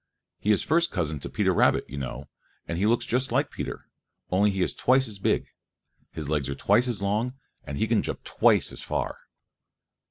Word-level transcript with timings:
He 0.39 0.51
is 0.51 0.63
first 0.63 0.89
cousin 0.89 1.19
to 1.19 1.29
Peter 1.29 1.53
Rabbit, 1.53 1.85
you 1.87 1.95
know, 1.99 2.27
and 2.67 2.79
he 2.79 2.87
looks 2.87 3.05
just 3.05 3.31
like 3.31 3.51
Peter, 3.51 3.87
only 4.31 4.49
he 4.49 4.63
is 4.63 4.73
twice 4.73 5.07
as 5.07 5.19
big. 5.19 5.45
His 6.09 6.27
legs 6.27 6.49
are 6.49 6.55
twice 6.55 6.87
as 6.87 7.03
long 7.03 7.35
and 7.65 7.77
he 7.77 7.85
can 7.85 8.01
jump 8.01 8.23
twice 8.23 8.71
as 8.71 8.81
far. 8.81 9.19